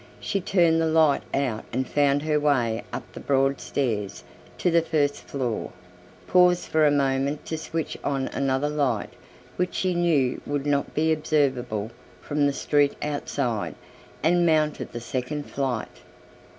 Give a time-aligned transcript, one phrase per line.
[0.19, 4.23] She turned the light out and found her way up the broad stairs
[4.57, 5.69] to the first floor,
[6.25, 9.13] paused for a moment to switch on another light
[9.57, 13.75] which she knew would not be observable from the street outside
[14.23, 15.99] and mounted the second flight.